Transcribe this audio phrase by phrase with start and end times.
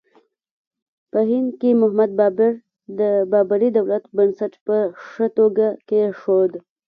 [1.11, 2.53] په هند کې محمد بابر
[2.99, 3.01] د
[3.31, 4.77] بابري دولت بنسټ په
[5.07, 6.51] ښه توګه کېښود.